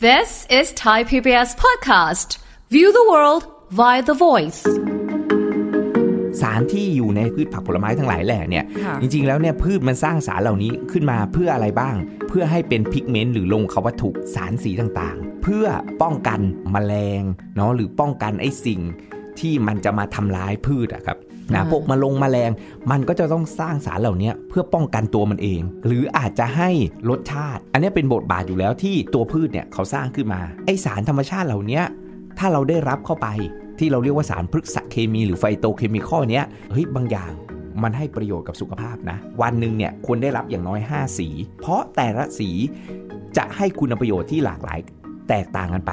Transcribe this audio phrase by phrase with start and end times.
[0.00, 2.38] This is Thai PBS podcast.
[2.70, 3.42] View the world
[3.78, 4.60] via the voice.
[6.40, 11.96] สารที่อยู่ในพืชผักผลไม้ทั้งหลายแหล่เนี่ยค่ะจริงๆ แล้วเนี่ยพืชมันสร้างสารเหล่านี้ขึ้นมาเพื่ออะไรบ้าง
[12.28, 15.66] เพื่อให้เป็นพิกเมนต์หรือลงเขาวัตถุสารสีต่างๆ เพื่อ
[16.02, 16.40] ป้องกัน
[16.72, 17.22] แมลง
[17.56, 18.80] เนาะหรือป้องกันไอ้สิ่ง
[19.40, 21.18] ที่มันจะมาทำร้ายพืชอะครับ
[21.54, 22.50] นะพวกมาลงแมลง
[22.90, 26.70] มันก็จะต้องสร้างสารเหล่านี้เพื่อป้องกันตัวมันเอง หรืออาจจะให้
[27.10, 31.80] รสชาติ อันนี้เป็นบทบาทอยู่แล้วที่ตัวพืชเนี่ยเขาสร้างขึ้นมาไอสารธรรมชาติเหล่านี้
[32.38, 33.28] ถ้าเราได้รับเข้าไป
[33.78, 37.32] ที่เราเรียกว่าสารพฤกษเคมีหรือไฟโตเคมีคอลเนี้ยเฮ้ยบางอย่าง
[37.82, 41.28] มันให้ประโยชน์กับสุขภาพนะ วันหนึ่งเนี่ยควรได้รับอย่างน้อย 5 สี
[41.60, 42.50] เพราะแต่ละสี
[43.36, 44.78] จะให้คุณประโยชน์ที่หลากหลาย
[45.28, 45.92] แตกต่างกันไป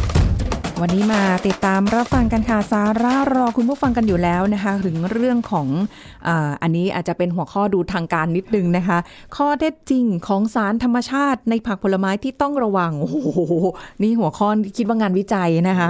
[0.83, 5.67] วันนี้มาติดตามรับฟังกันค่ะสาระรอคุณผู้ฟังกันอยู่แล้วนะคะถึงเรื่องของ
[6.27, 8.97] อาอันนี้อาจจะเป็นหัวข้อดูทางการนิดนึงนะคะ
[9.37, 13.17] ข้อเท็จจริงของสารธรรมชาติในผักผลไม้ที่ต้องระวังโอ้โห
[14.01, 14.47] นี่หัวข้อ
[14.77, 15.89] คิดว่างานวิจัยนะคะ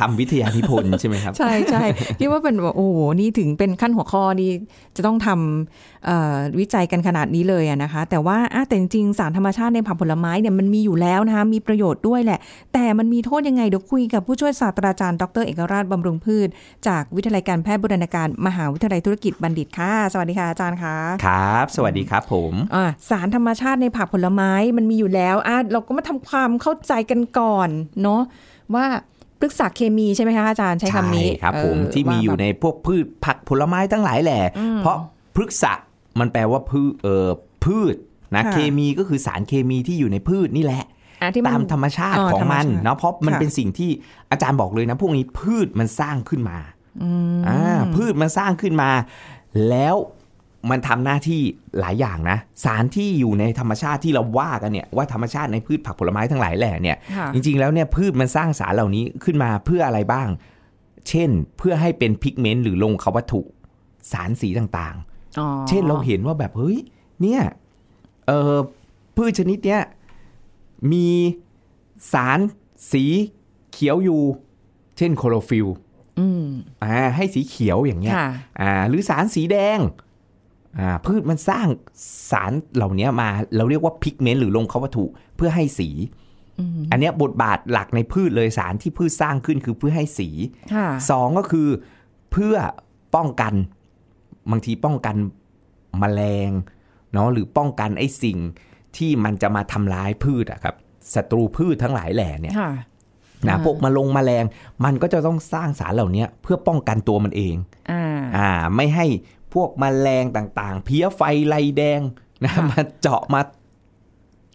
[0.00, 1.84] ทำวิทยานิพนธ์ใช่ไหมครับ ใช่ใช่
[2.18, 4.50] คิดว่าเป็นแบบโอ้โหนี่ถึงเป็นขั้นหัวข้อนี่
[4.96, 12.38] จะต้องทำเอ่อวิจัยกันขนาดนี้เลยอะนะคะ แต่ว่าอะแต่จริงๆสารธรรมชาติในผักผลไม้เนี่ยมันมีอยู่แล้วนะคะมีประโยชน์ด้วยแหละ
[12.74, 16.48] แต่มันมีโทษยังไงเดี๋ยวคุยกับผู้ช่วยศาสตราจารย์ดรเอกราชบำรุงพืช
[16.88, 27.68] จากวิทยาลัยการแพทย์บูรณาการมหาวิทยาลัยธุรกิจบัณฑิตค่ะ สวัสดีค่ะอาจารย์คะครับ สวัสดีครับผมอะสารธรรมชาติในผักผลไม้มันมีอยู่แล้วอะเราก็มาทำความเข้าใจกันก่อน
[28.02, 28.22] เนาะ
[28.74, 28.86] ว่า
[29.40, 34.42] ปรึกษาเคมีใช่ไหมคะอาจารย์ใช้คำนี้ใช่ครับผมเออที่มีอยู่ว่าแบบในพวกพืชผักผลไม้ทั้งหลายแหละ
[34.78, 34.96] เพราะ
[35.34, 35.72] พฤกษะ
[36.20, 37.28] มันแปลว่าพืชเอ่อ
[37.64, 37.96] พืช
[38.36, 40.89] นะค่ะเคมีก็คือสารเคมีที่อยู่ในพืชนี่แหละอะที่น
[41.48, 43.90] ตามธรรมชาติอ๋อของมันธรรมชาติเนาะเพราะมันค่ะเป็นสิ่งที่
[44.30, 46.58] อาจารย์บอกเลยนะ พวกนี้พืชมันสร้างขึ้นมา
[47.48, 48.90] อ่าพืชมันสร้างขึ้นมา
[49.68, 49.96] แล้ว
[50.70, 51.40] มันทำหน้าที่
[51.80, 60.28] หลายอย่างนะ สารที่อยู่ในธรรมชาติที่เราว่ากันเนี่ยว่าธรรมชาติในพืชผักผลไม้ทั้งหลายแหล่เนี่ยค่ะจริง ๆ แล้วเนี่ยพืชมันสร้างสารเหล่านี้ขึ้นมาเพื่ออะไรบ้าง
[61.08, 63.40] เช่นเพื่อให้เป็นพิกเมนต์หรือลงเขาวัตถุ
[64.12, 66.78] สารสีต่างๆอ๋อเช่นเราเห็นว่าแบบเฮ้ย
[67.22, 67.42] เนี่ย
[68.26, 68.56] เออ
[69.16, 69.82] พืชชนิดเนี้ย
[70.92, 71.08] มี
[72.12, 72.38] สาร
[72.92, 73.04] สี
[73.72, 74.22] เขียวอยู่
[74.96, 75.66] เช่นโคโรฟิล
[76.18, 76.46] อืม
[76.84, 78.28] อ่าให้สีเขียวอย่างเงี้ยค่ะ
[78.60, 79.78] อ่าหรือสารสีแดง
[80.78, 81.66] อ่าพืชมันสร้าง
[82.30, 85.04] สารเหล่านี้มาเราเรียกว่าพิกเมนต์หรือลงเขาวัตถุ
[85.36, 85.88] เพื่อให้สี
[86.90, 90.28] อันเนี้ยบทบาทหลักในพืชเลยสารที่พืชสร้างขึ้นคือเพื่อให้สี
[90.74, 91.68] ค่ะสองก็คือ
[92.30, 92.54] เพื่อ
[93.14, 93.54] ป้องกัน
[94.50, 95.16] บางทีป้องกัน
[95.98, 96.50] แมลง
[97.12, 98.38] เนาะหรือป้องกันไอ้สิ่ง
[98.96, 100.74] ที่มันจะมาทำร้ายพืชอะครับ
[101.14, 102.72] ศัตรูพืชทั้งหลายแหล่เนี่ยค่ะ
[103.48, 104.44] นะพวกมาลงแมลง
[104.84, 107.56] มันก็จะต้องสร้างสารเหล่านี้เพื่อป้องกันตัวมันเอง
[107.90, 108.04] อ่า
[108.36, 109.06] อ่าไม่ให้
[109.54, 112.00] พวกแมลงต่างๆ เพี้ยไฟไรแดง
[112.44, 113.40] นะค่ะมาเจาะมา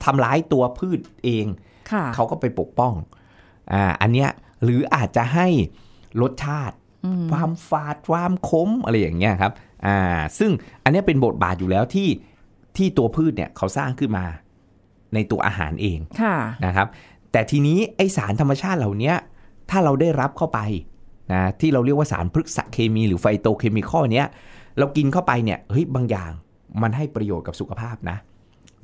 [0.03, 1.45] ทำร้ายตัวพืชเอง
[1.91, 2.93] ค่ะเขาก็ไปปกป้อง
[3.73, 4.29] อ่าอันเนี้ย
[4.63, 5.47] หรืออาจจะให้
[6.21, 6.75] รสชาติ
[7.31, 9.53] ความฝาดความขมอะไรอย่างเงี้ยครับ
[9.85, 9.99] อ่า
[10.39, 10.51] ซึ่ง
[10.83, 12.07] อันเนี้ยเป็นบทบาทอยู่แล้วที่
[12.77, 14.25] ที่ตัวพืชเนี่ยเขาสร้างขึ้นมา
[15.13, 16.87] ในตัวอาหารเองค่ะนะครับ
[17.31, 19.15] แต่ทีนี้ไอสารธรรมชาติเหล่าเนี้ย
[19.69, 20.59] ถ้าเราได้รับเข้าไป
[21.33, 24.27] นะที่เราเรียกว่าสารพฤกษเคมีหรือไฟโตเคมีคอลเนี้ย
[24.77, 26.31] เรากินเข้าไปเนี่ยเฮ้ยบางอย่าง
[26.81, 28.17] มันให้ประโยชน์กับสุขภาพนะ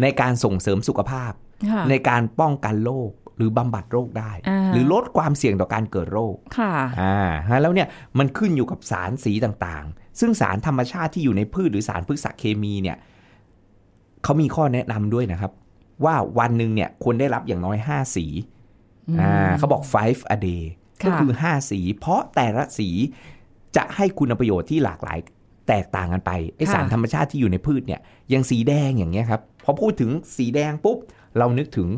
[0.01, 1.31] ในการส่งเสริมสุขภาพ
[1.71, 7.87] ค่ะในการป้องกันโรคหรือบำบัดโรคได้อ่าหรือลดความเสี่ยงต่อการเกิดโรคค่ะอ่าฮะแล้วเนี่ย
[8.19, 12.97] มันขึ้นอยู่กับสารสีต่างๆ ซึ่งสารธรรมชาติที่อยู่ในพืชหรือสารพฤกษเคมีเนี่ย
[14.23, 15.51] เขามีข้อแนะนำด้วยนะครับ
[16.05, 18.25] ว่าวันหนึ่งเนี่ยควรได้รับอย่างน้อย 5 สี
[19.19, 20.63] อ่าเขาบอก five a day
[21.01, 22.89] ค่ะก็คือ 5 สี เพราะแต่ละสี
[23.75, 25.19] จะให้คุณประโยชน์ที่หลากหลาย
[25.67, 30.97] แตกต่างกันไปไอสารธรรมชาติที่อยู่ในพืชเนี่ยอย่างสีแดงอย่างเงี้ยครับพอพูดถึงสีแดงปุ๊บ
[31.37, 31.89] เรานึกถึง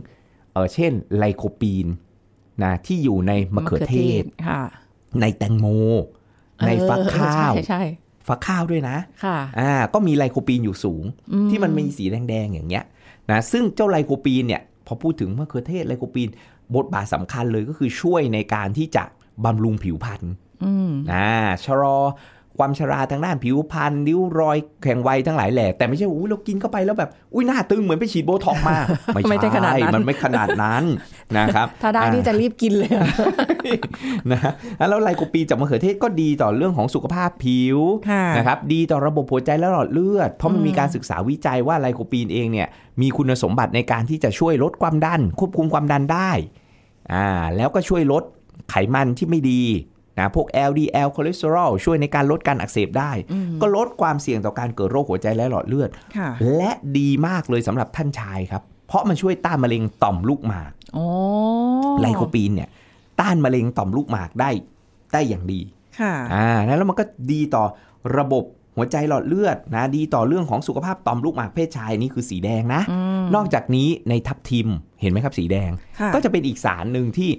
[0.51, 1.87] เออเช่นไลโคปีน
[2.63, 4.61] นะที่อยู่ในมะเขือเทศค่ะ
[5.21, 5.65] ในแตงโม
[6.65, 7.81] ในฟักข้าวเออใช่ใช่
[8.27, 11.03] ฟักข้าวด้วยนะค่ะอ่าก็มีไลโคปีนอยู่สูง
[11.33, 12.83] อืมที่มันมีสีแดงๆอย่างเงี้ย
[13.31, 16.29] นะซึ่งเจ้าไลโคปีนเนี่ยพอพูดถึงมะเขือเทศไลโคปีน
[16.75, 19.03] บทบาทสำคัญเลยก็คือช่วยในการที่จะ
[19.45, 20.21] บำรุงผิวพรรณ
[20.63, 21.31] อืมอ่า
[21.63, 21.97] ชะลอ
[22.59, 28.77] ความชราทางด้านผิวพรรณริ้วรอยแห่งวัยทั้งหลายแหล่แต่ไม่ใช่ว่าอุ้ยเรากินเข้าไปแล้วแบบอุ้ยหน้าตึงเหมือนไปฉีดโบท็อกซ์มา
[29.13, 30.83] ไม่ไม่ใช่ขนาดนั้นมันไม่ขนาดนั้น
[31.37, 33.05] นะครับถ้าได้อ่ะนี่จะรีบกินเลยอะ
[34.31, 34.53] นะฮะ
[34.89, 37.77] แล้วไลโคปีนจากมะเขือเทศก็ดีต่อเรื่องของสุขภาพผิว
[38.09, 42.67] ค่ะนะครับดีต่อระบบหัวใจและหลอดเลือด เพราะมันมีการศึกษาวิจัยว่าไลโคปีนเองเนี่ย
[43.01, 46.31] มีคุณสมบัติในการที่จะช่วยลดความดัน ควบคุมความดันได้
[47.13, 48.23] อ่าแล้วก็ช่วยลด
[48.69, 49.61] ไขมันที่ไม่ดี
[50.19, 53.11] นะพวก LDL คอเลสเตอรอลช่วยในการลดการอักเสบได้
[53.61, 61.05] ก็ลดความเสี่ยงต่อการเกิดโรคหัวใจและหลอดเลือดค่ะและดีมากเลยสำหรับท่านชายครับ เพราะมันช่วยต้านมะเร็งต่อมลูกหมากอ๋อ
[62.01, 62.69] ไลโคปีนเนี่ย
[63.21, 64.49] ต้านมะเร็งต่อมลูกหมากได้
[65.13, 65.61] ได้อย่างดี
[65.99, 67.63] ค่ะอ่าแล้วมันก็ดีต่อ
[68.17, 68.43] ระบบ
[68.77, 72.81] หัวใจหลอดเลือดนะ ดีต่อเรื่องของสุขภาพต่อมลูกหมากเพศชายนี่คือสีแดงนะ
[73.35, 74.67] นอกจากนี้ในทับทิม
[75.01, 77.29] เห็นไหมครับสีแดงค่ะก็จะเป็นอีกสารหนึ่งที่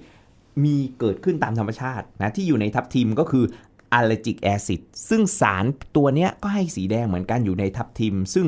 [0.62, 3.44] มีเกิดขึ้นตามธรรมชาตินะที่อยู่ในทับทิมก็คือ
[3.92, 5.64] อะเลจิกแอซิดซึ่งสาร
[5.96, 8.46] ตัวเนี้ยก็ให้สีแดงเหมือนกันอยู่ในทับทิม ซึ่ง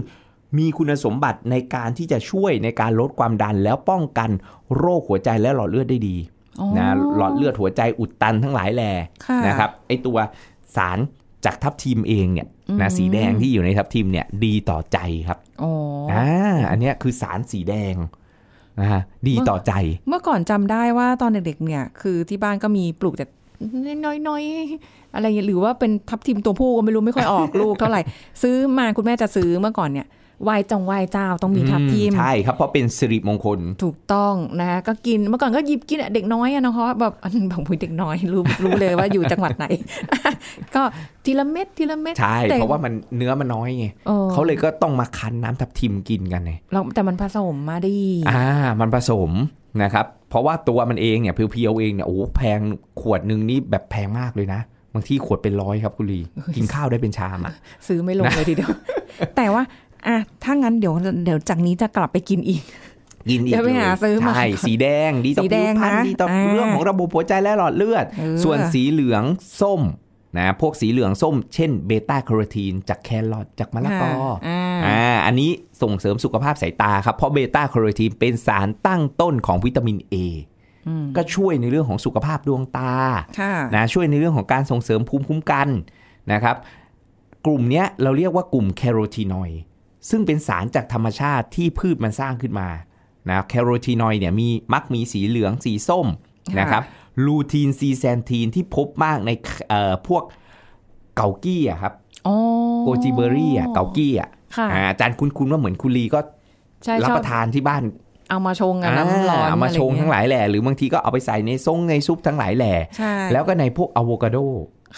[0.59, 4.31] มีคุณสมบัติในการที่จะช่วยในการลดความดันแล้วป้องกัน
[4.77, 6.17] โรคหัวใจและหลอดเลือดได้ดี
[6.61, 6.87] อ๋อนะ
[7.17, 8.93] หลอดเลือดหัวใจอุดตันทั้งหลายแหล่
[9.27, 10.19] ค่ะนะครับไอตัว
[10.77, 10.99] สาร
[11.45, 12.47] จากทับทิมเองเนี่ย
[12.81, 14.99] นะสีแดงที่อยู่ในทับทิมเนี่ยดีต่อใจ
[15.29, 15.73] ครับอ๋อ
[16.11, 16.27] ออ่า
[16.71, 17.95] อันเนี้ยคือสารสีแดง
[18.81, 19.73] นะฮะดีต่อใจ
[20.09, 23.27] เมื่อก่อนจำได้ว่าตอนเด็กๆเนี่ย คือที่บ้านก็มีปลูกแต่
[24.05, 28.01] น้อยๆ อะไรอย่างเงี้ยหรือว่าเป็นทับทิมตัวผู้ก็ไม่รู้ไม่ค่อยออกลูกเท่าไหร่
[28.43, 30.16] ซื้อมาคุณแม่จะซื้อเมื่อก่อนเนี่ยไห
[30.49, 39.67] วายจงไหวายเจ้าต้องมีทับทิมใช่ครับเพราะเป็นสิริมงคล ถูกต้องนะคะก็กินเมื่อก่อนก็หยิบกินอะเด็กน้อยอะเนาะแบบอันบางพูดเด็กน้อยรู้รู้เลยว่าอยู่จังหวัดไหน
[40.75, 40.83] ก็
[41.25, 47.99] ทีละเม็ดทีละเม็ดใช่แต่เพราะว่ามันเนื้อมันน้อยไงออเขาเลยก็ต้องมาคั้นน้ำทับทิมกินกันไงเราแต่มันผสมมาดี
[48.31, 48.47] อ่า
[48.81, 49.31] มันผสม
[49.83, 52.61] นะครับเพราะว่าตัวมันเองเนี่ยเพียวๆเองเนี่ยโอ้โหแพง
[53.01, 54.61] ขวดหนึ่งนี่แบบแพงมากเลยนะ
[54.95, 56.21] บางที่ขวดเป็นร้อยครับคุณลี
[56.57, 57.55] กินข้าวได้เป็นชามอะ
[57.87, 58.71] ซื้อไม่ลงเลยทีเดียว
[59.37, 59.63] แต่ว่า
[60.09, 60.95] อะถ้างั้นเดี๋ยว
[61.25, 62.63] เดี๋ยวจากนี้จะกลับไปกินอีก
[63.31, 69.23] กินอีกเดี๋ยวไปหาซื้อมาใช่สีแดงดีต่อสีแดผิวงพรรณนะดีต่ออาเรื่องของระบบหัวใจและหลอดเลือดเออส่วนสีเหลือง
[69.61, 69.83] ส้ม
[70.39, 74.13] นะพวกสีเหลืองส้ม เช่นเบต้าแคโรทีนจากแครอทจากมะละกอ
[74.47, 75.51] อ่าอ่าอันนี้
[75.83, 80.15] ส่งเสริมสุขภาพสายตาครับ เพราะเบต้าแคโรทีนเป็นสารตั้งต้นของวิตามิน A
[81.17, 82.95] ก็ช่วยในเรื่องของสุขภาพดวงตา
[83.41, 85.69] ค่ะนะช่วยในเรื่องของการส่งเสริมภูมิคุ้มกัน
[86.33, 86.57] นะครับ
[87.47, 89.61] กลุ่มเนี้ยเราเรียกว่ากลุ่มแคโรทีนอยด์
[90.11, 92.69] ซึ่งเป็นสารจากธรรมชาติที่พืชมันสร้างขึ้นมา
[93.29, 96.07] นะแคโรทีนอยด์เนี่ยมีมักมีสีเหลืองสีส้ม
[96.49, 96.83] ค่ะนะครับ
[97.27, 99.31] ลูทีนซีแซนทีนที่พบมากใน
[99.69, 100.23] เอ่อพวก
[101.17, 101.93] เกากี้อะครับ
[102.27, 102.37] อ๋อ
[102.83, 106.21] โกจิเบอรี่อะเกากี้อะค่ะอ่าอาจารย์คุ้นๆว่าเหมือนคุณลีก็
[106.85, 107.83] ใช่รับชอบประทานที่บ้าน
[108.31, 114.39] เอามาชงกับน้ำร้อนอ่าเอามาชงทั้งหลายแหล่หรือบางทีก็เอาไปใส่ในซงในซุปทั้งหลายแหล่ใช่แล้วก็ในพวกอะโวคาโด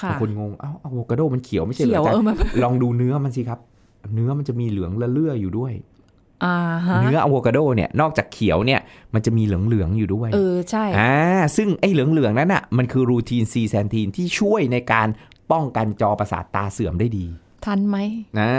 [0.01, 3.59] ค่ะบางคนงงเอ้าอะโวคาโดมันเขียวไม่ใช่เหรอเขียวออาจารเออมันลองดูเนื้อมันสิครับ
[4.15, 5.73] เนื้อมันจะมีเหลืองๆ เรื่อๆอยู่ด้วย
[6.45, 6.57] อ่า
[6.87, 8.81] ฮะเนื้ออะโวคาโดเนี่ยนอกจากเขียวเนี่ย
[9.15, 11.15] มันจะมีเหลืองๆอยู่ด้วยเออใช่อ่า
[11.57, 15.09] ซึ่งไอ้เหลืองๆนั้นอะมันคือลูทีนซีแซนทีนที่ช่วยในการ
[15.53, 17.27] ป้องกันจอประสาทตาเสื่อมได้ดี
[17.65, 17.97] ทันไหม
[18.39, 18.53] นะ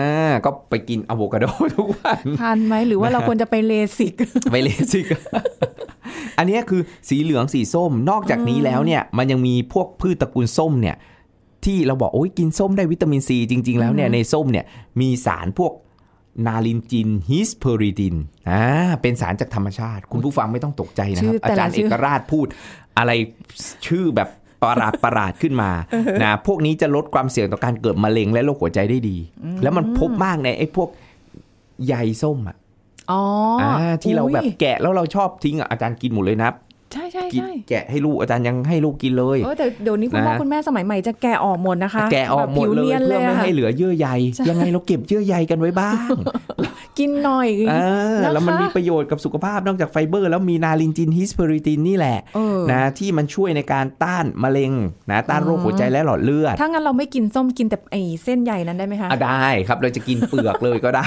[0.46, 1.46] ก็ไปกินอะโวคาโด
[1.76, 4.14] ทุกวันทันไหมหรือว่าเราควรจะไปเลสิก
[4.52, 5.06] ไปเลสิก
[6.38, 10.96] อันเนี้ยคือสีเหลืองสีส้ม นอกจากนี้แล้วเนี่ยมันยังมีพวกพืชตระกูลส้มเนี่ย
[11.66, 14.66] ที่เราบอกโอ้ยกินส้มได้วิตามินซีจริง ๆ แล้วเนี่ยในส้มเนี่ย
[15.02, 15.74] มีสารพวก
[16.48, 18.16] นาลินจินฮิสเพอริดิน
[18.50, 18.64] อ่า
[19.02, 22.48] เป็นสารจากธรรมชาติ คุณผู้ฟังไม่ต้องตกใจนะคชื่รับอแต่ละอาจารย์ชื่เออกราชพูด
[22.98, 23.12] อะไร
[23.88, 24.30] ชื่อแบบ
[24.64, 25.72] ประหลาดประหลาดขึ้นมา
[26.24, 29.18] นะพวกนี้จะลดความเสี่ยงต่อการเกิดมะเร็งและโรคหัวใจได้ดี
[29.64, 30.90] แล้วมันพบมากในไอ้พวก
[31.88, 32.58] ใยส้มอะ
[33.12, 33.22] อ๋อ
[33.62, 33.72] อ่า
[34.04, 36.50] ที่เราแบบอุ๊ยแกะแล้วเราชอบทิ้งอะอาจารย์กินหมดเลยนะ
[36.94, 44.08] ใช่ใช่กินใช่แกะให้ลูกอาจารย์ยังให้ลูกกินเลยเออแต่เดี๋ยวนี้คุณพ่อนะคุณแม่สมัยใหม่จะแกะออกหมดนะคะ แกะออกหมดแบบผิวเลยเนียนเพื่อไม่อะให้เหลือเยื่อใย
[44.50, 46.08] ยังไงเราเก็บเยื่อใยกันไว้บ้าง
[47.00, 47.76] กินหน่อยเอ
[48.14, 54.72] อนะคะแล้วมันมีประโยชน์กับสุขภาพนอกจากไฟเบอร์ แล้วมีนารินจินฮิสเพอริตินนี่แหละเออนะที่มันช่วยในการต้านมะเร็ง
[55.12, 61.06] นะต้านโรคหัวใจและหลอดเลือดถ้างั้นเราไม่กินส้มกินแต่ไอ้เส้นใหญ่นั้นได้ไหมคะอะได้ครับเราจะกินเปลือกเลยก็ได้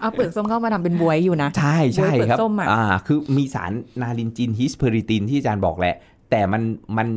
[0.00, 5.94] เอาเปลือกส้มเข้ามาทำเป็นบวยอยู่นะ ใช่ใช่เปลือกครับส้มอะอ่าคือมีสารนาลินจินฮิสเพอริตินที่อาจารย์บอกแหละ
[6.30, 6.62] แต่มัน
[6.96, 7.08] มัน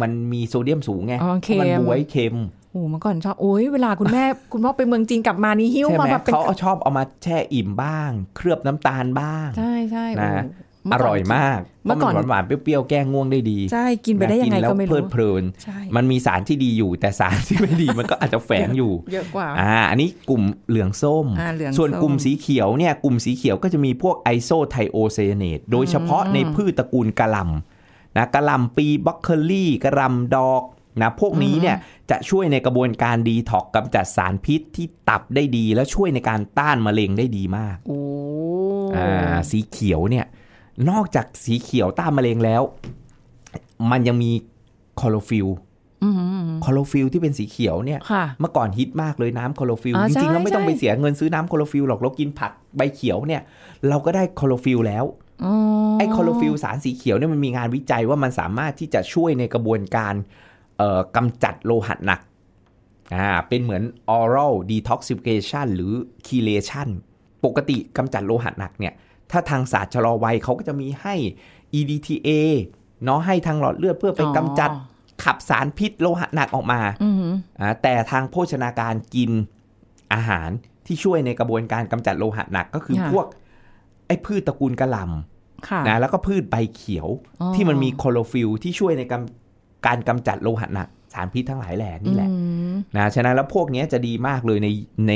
[0.00, 2.36] มันมีโซเดียมสูงไงอ๋อเพราะมันเค็มบวยเค็ม
[2.70, 30.62] โอ้เมื่อก่อนชอบโอ้ยเวลาคุณแม่ คุณพ่อไปเมืองจีนกลับมานี่หิ้วใช่ไหมามแบบเป็นเขาเอาชอบเอามาแช่อิ่มบ้าง เคลือบน้ำตาลบ้าง ใช่ใช่นะโเมื่ อก่นร่อยมาก เมื่อก่อนพราะมันหวานๆเปรี้ยวๆ แก้ง่วงได้ดี ใช่ กินไปได้ยังไงนะก็ไม่แล้วเพลิรู้ดเพลินใช่มันมีสารที่ดีอยู่แต่สารที่ไม่ดีมันก็อาจจะแฝงอยู่ เยอะกว่า อ่า อันนี้กลุ่มเหลืองส้มอ่าเหลืองส่วนส้มกลุ่มสีเขียวเนี่ย กลุ่มสีเขียวก็จะมีพวกไอโซไทโอเซเนต โดยเฉพาะในพืชตระกูลกะหล่ำนะ กะหล่ำปีบล็อกเคอรี่กะหล่ำดอก
[31.02, 31.76] นะพวกนี้เนี่ย
[32.10, 38.00] จะช่วยในกระบวนการดีท็อกกำจัดสารพิษที่ตับได้ดี แล้วช่วยในการต้านมะเร็งได้ดีมากโอ้
[38.96, 40.26] อ่าสีเขียวเนี่ย
[40.90, 42.62] นอกจากสีเขียวต้านมะเร็งแล้ว
[43.90, 44.30] มันยังมี
[45.00, 45.46] คลอโรฟิล
[46.04, 53.42] อืมคลอโรฟิลล์ที่เป็นสีเขียวเนี่ยค่ะเมื่อก่อนฮิตมากเลยน้ำคลอโรฟิลล์อ่าจริงๆแล้วใช่ไม่ต้องใช่ไปเสียเงินซื้อน้ำคลอโรฟิลล์หรอกเรากินผักใบเขียวเนี่ย
[53.88, 55.04] เราก็ได้คลอโรฟิลล์แล้ว
[55.44, 55.54] อ๋อ
[55.98, 60.14] ไอ้คลอโรฟิลล์สารสีเขียวเนี่ยมันมีงานวิจัยว่ามันสามารถที่จะช่วยในกระบวนการ
[60.78, 62.20] เอ่อกำจัดโลหะหนัก
[63.14, 63.82] อ่าเป็นเหมือน
[64.18, 65.92] oral detoxification หรือ
[66.26, 66.88] chelation
[67.44, 68.94] ปกติกำจัดโลหะหนักเนี่ย
[69.30, 71.14] ถ้าทางศาสตร์ชะลอวัยเขาก็จะมีให้
[71.78, 72.30] EDTA
[73.04, 74.70] เนาะให้ทางหลอดเลือดเพื่อไปกำจัด
[75.24, 79.30] ขับสารพิษโลหะหนักออกมาอือหืออ่าแต่ทางโภชนาการกิน
[80.14, 80.48] อาหาร
[80.86, 83.26] ที่ช่วยในกระบวนการกำจัดโลหะหนักก็คือค่ะพวก
[84.06, 87.08] ไอ้พืชตระกูลกระหลำค่ะนะแล้วก็พืชใบเขียว
[87.40, 92.36] อ๋อที่มันมีโคลอโรฟิลที่ช่วยในกำการกำจัดโลหะหนักสารพิษทั้งหลายแหล่นี่แหละอื
[92.72, 94.68] มนะฉะนั้นแล้วพวกเนี้ยจะดีมากเลยใน
[95.08, 95.12] ใน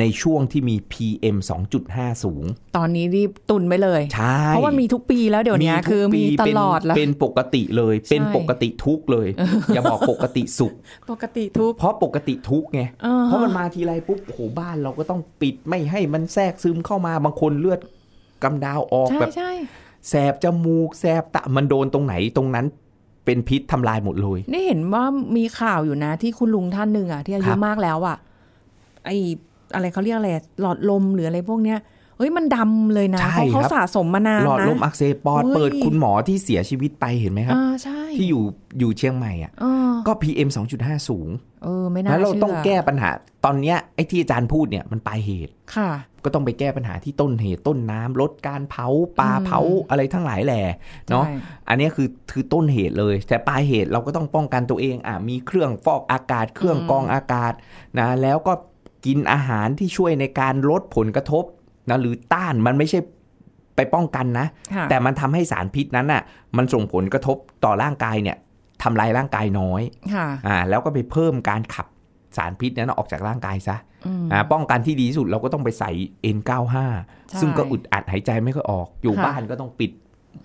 [0.00, 1.36] ในช่วงที่มี PM
[1.80, 2.44] 2.5 สูง
[2.76, 9.28] ตอนนี้รีบตุนไปเลย ใช่ เพราะว่ามีทุกปีแล้วเดี๋ยวนี้ทุกคือมีปีตเป็นลอดแล้ว เป็นปกติเลย เป็นใช่ปกติทุกข์เลย
[9.74, 10.72] อย่าบอกปกติสุข
[11.10, 17.80] ปกติทุก เพราะปกติทุกข์ไงอ่าฮะเพราะมันมาทีไรปุ๊บโอ้โหบ้านเราก็ต้องปิดไม่ให้มันแทรกซึมเข้ามา บางคนเลือด
[18.42, 19.52] กำดาวออกใช่แบบใช่
[20.08, 22.66] แสบจมูกแสบตะมันโดนตรงไหนตรงนั้น
[23.24, 25.04] เป็นพิษทำลายหมดเลย นี่เห็นว่า
[25.36, 28.16] มีข่าวอยู่นะที่คุณลุงท่านหนึ่งอะที่อาคยุรับมากแล้วอะ
[29.04, 29.10] ไอ
[29.76, 30.30] อะไรเขาเรียกอะไร
[30.60, 31.78] หลอดลมหรืออะไรพวกเนี้ย
[32.16, 38.42] เฮ้ยมันดำเลยนะใช่เพราะเขาครับสะสมมานานหลอดนะลมอักเสบปอดเฮ้ยเปิดคุณหมอที่เสียชีวิตไปเห็นไหมครับอ่าใช่ที่อยู่
[38.78, 41.28] อยู่เชียงใหม่อะเออก็ PM 2.5 สูง
[41.62, 43.10] เออไม่น่าแล้วเราชื่ต้องแก้ปัญหา
[43.44, 45.90] ตอนเนี้ยไอ้ที่อาจารย์พูดเนี่ยมันปลายเหตุค่ะ
[46.24, 48.86] ก็ต้องไปแก้ปัญหาที่ต้นเหตุต้นน้ำลดการเผา
[49.18, 50.62] ปลาอืมเผาอะไรทั้งหลายแหล่
[51.10, 51.34] เนาะใช่
[51.68, 57.52] อันเนี้ยคือคือต้นเหตุเลย แต่ปลายเหตุเราก็ต้องป้องกันตัวเองอะมีเครื่องฟอกอากาศ เครื่องอืมกรองอากาศ
[57.98, 58.52] นะแล้วก็
[59.06, 61.44] กินอาหารที่ช่วยในการลดผลกระทบ
[61.90, 62.98] นะหรือต้านมันไม่ใช่
[63.76, 66.22] ไปป้องกันนะค่ะแต่มันทำให้สารพิษนั้นน่ะ
[66.56, 68.36] มันส่งผลกระทบต่อร่างกายเนี่ย
[68.82, 69.82] ทำลายร่างกายน้อย
[70.14, 71.86] ค่ะอ่า แล้วก็ไปเพิ่มการขับ
[72.36, 75.90] สารพิษนั้นออกจากร่างกายซะอืมอ่าป้องกันที่ดีที่สุดเราก็ต้องไปใส่
[76.36, 79.90] N95 ใช่ซึ่งก็อึดอัดหายใจไม่ค่อยออก อยู่ค่ะบ้านก็ต้องปิด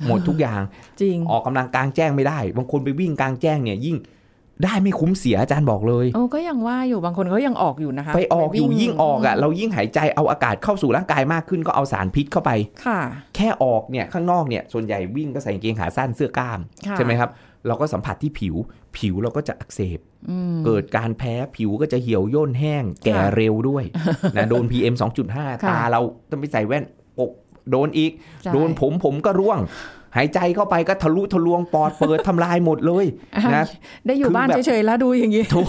[0.07, 0.61] หมดทุกอย่าง
[1.01, 3.97] จริง ออกกำลังกลางแจ้งไม่ได้ บางคนไปวิ่งกลางแจ้งเนี่ยยิ่ง
[4.63, 12.51] ได้ไม่คุ้มเสียอาจารย์บอกเลยโอ้ก็ยังว่าอยู่บางคนเขายังออกอยู่นะคะ ไปออกอยู่วิ่ยิ่งออกอะเรายิ่งหายใจเอาอากาศเข้าสู่ร่างกายมากขึ้นก็เอาสารพิษเข้าไป
[12.86, 13.00] ค่ะ
[13.36, 17.29] แค่ออกเนี่ยข้างนอกเนี่ยส่วนใหญ่วิ่งก็ใส่กางเกงขาสั้นเสื้อกล้ามค่ะใช่ไหมครับ
[17.67, 18.55] เราก็สัมผัสที่ผิว
[18.98, 23.84] ผิวเราก็จะอักเสบอืมเกิดการแพ้ผิวก็จะเหี่ยวย่นแห้ง แก่เร็วด้วย
[24.36, 24.96] นะโดน PM
[25.29, 26.84] 2.5ค่ะตาเราต้องไปใส่แว่น
[27.20, 27.31] ปก
[27.72, 28.12] โดนอีก
[28.43, 29.60] ใช่โดนผมผมก็ร่วง
[30.15, 33.05] หายใจเข้าไปก็ทะลุทะลวงปอดเปิดทำลายหมดเลย
[33.55, 33.65] นะ
[34.05, 35.67] ได้อยู่คือบ้านแบบเฉยๆแล้วดูอย่างนี้ถูก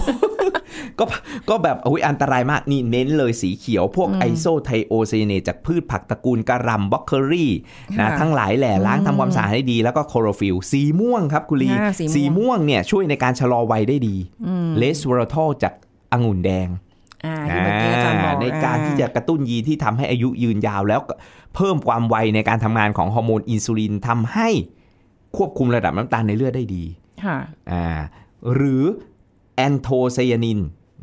[0.99, 1.05] ก็
[1.49, 7.51] ก็แบบโอ้ยอันตรายมากนี่เน้นเลยสีเขียวพวกอืมไอโซไทโอไซเนตจากพืชผักตระกูลกระหลำบล็อกเคอรี่
[7.99, 14.15] นะค่ะทั้งหลายแหล่ล้างอืมทำความสะอาดให้ดี แล้วก็โคโรฟิลสีม่วงครับคุณลีอ่าสีม่วงม่วงเนี่ยช่วยในการชะลอวัยได้ดี
[14.47, 15.73] อืมเลสวอร์ทอลจาก
[16.13, 16.67] องุ่นแดง
[17.25, 21.13] อ่าที่เมื่อกี้อาจารย์บอกในการที่จะกระตุ้นยีนที่ทำให้อายุยืนยาว แล้วก็
[21.55, 24.49] เพิ่มความไวในการทำงานของฮอร์โมนอินซูลินทำให้
[25.37, 26.83] ควบคุมระดับน้ำตาลในเลือดได้ดี
[27.23, 27.37] ค่ะ
[27.71, 27.85] อ่า
[28.53, 28.83] หรือ
[29.55, 30.59] แอนโทไซยานิน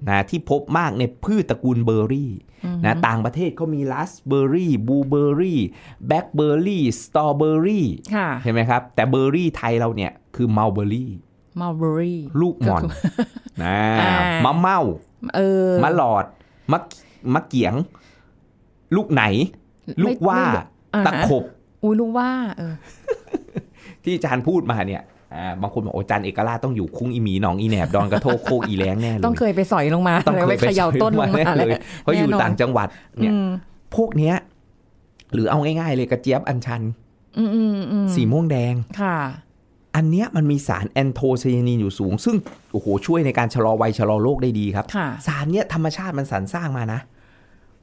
[0.09, 2.33] นะที่พบมากในพืชตระกูลเบอร์รี่
[2.85, 5.61] นะต่างประเทศเขามีราสป์เบอร์รี่บลูเบอร์รี่
[6.07, 11.11] แบล็คเบอร์รี่สตรอเบอร์รี่ค่ะใช่ไหมครับ แต่เบอร์รี่ไทยเราเนี่ยคือมัลเบอร์รี่
[11.61, 12.83] มัลเบอร์รี่ลูกหม่อน
[13.62, 14.12] นะอ่า
[14.45, 14.81] มะเม่า
[15.37, 16.25] เออมะหลอด
[16.73, 16.79] มะ
[17.35, 17.75] มะเกียง
[18.97, 19.25] ลูกไหน
[20.03, 20.62] ลูกว่าไม่
[20.95, 21.45] อ่าตะขบ
[21.83, 22.75] อุ้ยรู้ว่า เออ
[24.03, 25.03] ที่อาจารย์พูดมาเนี่ย
[25.35, 32.89] อ่าบางคนบอกโอ้อาจารย์เอกราชต้องอยู่คุ้งอีหมีหนองอีแหนบดอนกระโทกโคกอีแรงแน่เลยต้องเคยไปสอยลงมาต้องเลยเคไปยไปเขย่าต้นลงมาแน่เลเลยยเพราะอยู่แน่นอนต่างจังหวัด
[33.21, 33.49] เนี่ยอืม
[33.97, 34.35] พวกเนี้ย
[35.33, 36.83] หรือเอาง่ายๆเลยกระเจี๊ยบอัญชัน
[37.39, 39.17] อืมอืมอืมสีม่วงแดงค่ะ
[39.97, 42.37] อันเนี้ยมันมีสารแอนโทไซยานินอยู่สูง ซึ่ง
[42.73, 47.00] โอ้โหช่วยในการชะลอวัยชะลอโรคได้ดีครับค่ะสารเนี้ยธรรมชาติมันสรรสร้างมานะ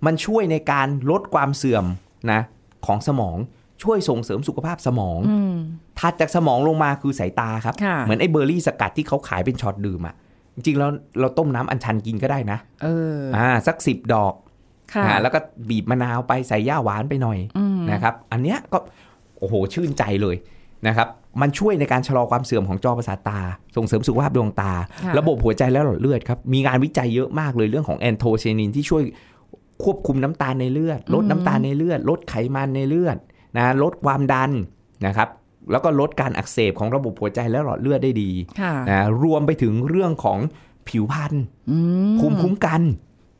[0.05, 1.85] มันช่วยในการลดความเสื่อม
[2.31, 2.41] นะ
[2.85, 3.37] ของสมอง
[3.83, 5.55] ช่วยส่งเสริมสุขภาพสมองอืม
[5.99, 10.15] ถัดจากสมองลงมาคือสายตาครับค่ะเหมือนไอ้เบอร์รี่สกัดที่เขาขายเป็นช็อตดื่มอะ
[10.55, 14.33] จริงๆแล้วเราต้มน้ำอัญชันกินก็ได้นะเอออ่าสักสิบดอก
[14.93, 18.77] ค่ะอ่าแล้วก็บีบมะนาวไปใส่หญ้าหวานไปหน่อยอืมนะครับ อันเนี้ยก็
[19.39, 20.35] โอ้โหชื่นใจเลย
[20.87, 21.07] นะครับ
[21.41, 23.39] มันช่วยในการชะลอความเสื่อมของจอประสาทตา
[23.75, 24.71] ส่งเสริมสุขภาพดวงตา
[25.03, 29.03] ค่ะระบบหัวใจและหลอดเลือดครับ มีงานวิจัยเยอะมากเลยเรื่องของแอนโทไซยานินที่ช่วย
[29.83, 33.17] ควบคุมน้ำตาลในเลือด ลดน้ำตาลในเลือด ลดไขมันในเลือด
[33.57, 34.51] นะลดความดัน
[35.05, 35.29] นะครับ
[35.71, 40.39] แล้วก็ลดการอักเสบของระบบหัวใจและหลอดเลือดได้ดีค่ะนะรวมไปถึงเรื่องของ
[40.87, 41.33] ผิวพรรณ
[41.69, 41.77] อื
[42.13, 42.81] มภูมิคุ้มกัน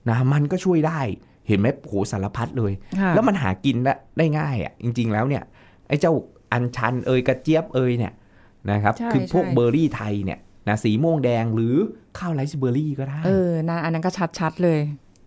[0.09, 0.99] นะมันก็ช่วยได้
[1.47, 5.43] เห็นไหมโหสารพัดเลยค่ะแล้วมันหากินได้ได้ง่ายอะจริง ๆ แล้วเนี่ย
[5.87, 6.13] ไอ้เจ้า
[6.53, 8.13] อัญชันเอยกระเจี๊ยบเอยเนี่ย
[8.71, 11.75] นะครับใช่คือพวกใช่เบอร์รี่ไทยเนี่ยนะสีม่วงแดงหรือ
[12.17, 14.79] ข้าวไรซ์เบอร์รี่ก็ได้ เออนะอันนั้นก็ชัดๆเลย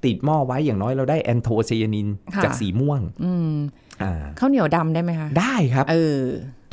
[0.05, 3.55] ติดหม้อไว้อย่างน้อยเราได้แอนโทไซยานินค่ะจากสีม่วง อืม
[4.03, 6.21] อ่าข้าวเหนียวดำได้ไหมคะ ได้ครับ เออ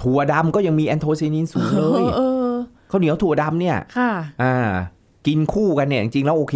[0.01, 2.51] ถั่วดำก็ยังมีแอนโทไซยานินสูงเลยเออ
[2.92, 4.12] ข้าวเหนียวถั่วดำเนี่ย ค่ะ
[4.44, 4.56] อ่า
[5.27, 6.55] กินคู่กันเนี่ยจริงๆแล้วโอเค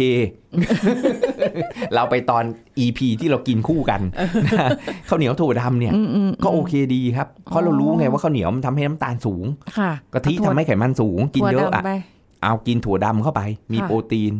[1.94, 2.44] เราไปตอน
[2.84, 4.00] EP ที่เรากินคู่กัน
[4.46, 4.68] นะ
[5.08, 9.44] ข้าวเหนียวถั่วดำเนี่ยอืมอืมก็โอเคดีครับ เพราะเรารู้ไงว่าข้าวเหนียวมันทำให้น้ำตาลสูง
[9.78, 11.92] ค่ะกะทิทำให้ไขมันสูง กินถั่วเยอะดำอะไป
[12.42, 14.32] เอากินถั่วดำเข้าไป มีค่ะโปรตีน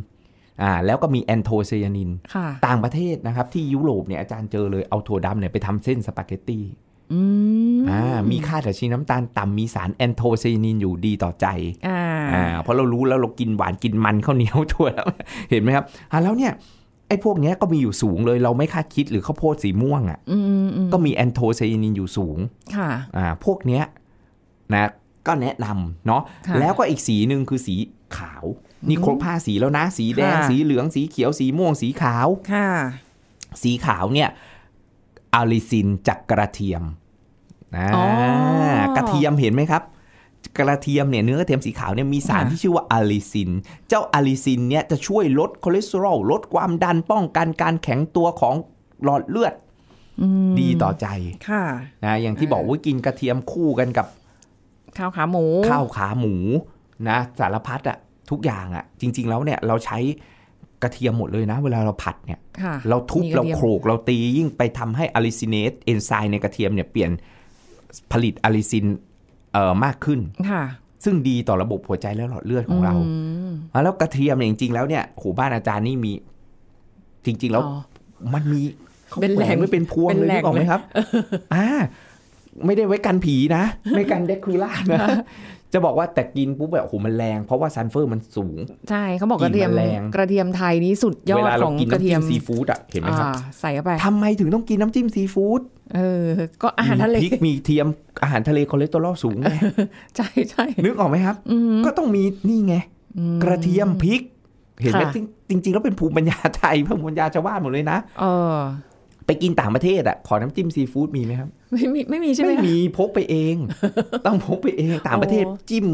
[0.62, 6.64] อ่าแล้วก็มีแอนโทไซยานินค่ะต่างประเทศนะครับ ที่ยุโรปเนี่ยอาจารย์เจอเลยเอาถั่วดำเนี่ยไปทำเส้นสปาเกตตี้
[7.12, 7.20] อื
[7.78, 11.46] มอ่ามีค่าดัชนีน้ำตาลต่ำมีสารแอนโทไซยานินอยู่ดีต่อใจ
[11.86, 12.01] อ่า
[12.34, 15.06] อ่าเพราะเรารู้แล้วเรากินหวานกินมันข้าวเหนียวถั่วแล้ว
[15.50, 16.52] เห็นไหมครับอ่าแล้วเนี่ย
[17.08, 22.38] ไอ้พวกเนี้ยก็มีอยู่สูงเลยเราไม่คาดคิดหรือข้าวโพดสีม่วงอะอืมอืมอืมก็มีแอนโทไซยานินอยู่สูง
[22.76, 23.84] ค่ะอ่าพวกเนี้ย
[24.72, 24.90] นะ
[25.26, 27.74] ก็แนะนำเนาะค่ะแล้วก็อีกสีหนึ่งคือสี
[28.16, 28.44] ขาว
[28.88, 32.66] นี่ครบห้าสีแล้วนะ สีแดงค่ะสีเหลืองสีเขียวสีม่วงสีขาวค่ะ
[33.62, 34.28] สีขาวเนี่ย
[35.34, 36.82] อาลิซินจากกระเทียม
[37.76, 38.04] นะอ๋อ
[38.96, 39.82] กระเทียมเห็นไหมครับ
[40.59, 43.50] กระเทียมเนี่ยเนื้อกระเทียมสีขาวเนี่ยมีสารค่ะที่ชื่อว่า allicin
[43.88, 48.54] เจ้า allicin เนี่ยจะช่วยลดคอเลสเตอรอลลดความดันป้องกันการแข็งตัวของ
[49.04, 49.54] หลอดเลือด
[50.21, 51.06] อืมดีต่อใจ
[51.49, 51.62] ค่ะ
[52.04, 54.06] นะอย่างที่บอกว่ากินกระเทียมคู่กันกับ
[54.99, 56.35] ข้าวขาหมู ข้าวขาหมู
[57.09, 57.99] นะสารพัดอะ
[58.30, 59.99] ทุกอย่างอะจริง ๆ แล้วเนี่ยเราใช้
[60.82, 67.11] กระเทียมหมดเลยนะ เวลาเราผัดเนี่ยค่ะเราทุบกระเทียมเราโขลกเราตียิ่งไปทำให้ alliinase เอนไซม์ในกระเทียมเนี่ยเปลี่ยน
[68.12, 68.87] ผลิตอะลิซิน
[69.52, 70.62] เอ่อมากขึ้นค่ะ
[71.04, 73.12] ซึ่งดีต่อระบบหัวใจและหลอดเลือดของเราอื
[73.49, 76.12] มอะแล้วกระเทียมเนี่ยจริงๆแล้วเนี่ยโหบ้านอาจารย์นี่มี
[77.26, 77.80] จริง ๆ แล้วอ๋อ
[78.35, 78.61] มันมี
[79.12, 80.80] ขาเป็นแหล่งขวนไว้เป็นพวงเป็นเลยแหล่นึงกออกไหมครับ
[81.54, 81.66] อ่า
[82.66, 83.64] ไม่ได้ไว้กันผีนะ
[83.97, 85.06] ไม่กันเดคูล่านะ
[85.72, 88.58] จะบอกว่าแต่กินปุ๊บแบบโอ้โหมันแรง เพราะว่าซัลเฟอร์มันสูง
[88.90, 95.60] ใช่เขาบอกกระเทียมกลิ่นมันแรงกระเทียมไทยนี่สุดยอเวดลาขเราองกินกระน้ำเทียจิ้มมซีฟู้ดอะเห็นไหมครับอ่าใส่เข้าไปทำไมถึงต้องกินน้ำจิ้มซีฟู้ด
[95.94, 96.26] เออ
[96.62, 97.86] ก็อาหารทะเลมีพริกมีกระเทียม
[98.22, 99.54] อาหารทะเลคอเลสเตอรอลสูงไง
[100.16, 101.36] ใช่ใช่นึกออกไหมครับ
[101.86, 102.74] ก็ต้องมีนี่ไง
[103.42, 104.20] กระเทียมพริก
[104.82, 105.12] เห็นไหมค่ะ
[105.50, 108.56] จริงจริงๆแล้วเป็นภูมิปัญญาไทยภูมิปัญญาชาวบ้านหมดเลยนะเออ
[109.26, 113.56] ไปกินต่างประเทศอะขอน้ำจิ้มซีฟู้ดมีไหมครับ ไม่มีไม่มีใช่ไหมไม่มีค่ะพกไปเอง
[114.26, 115.88] ต้องพกไปเองต่างประเทศโอ้จิ้ม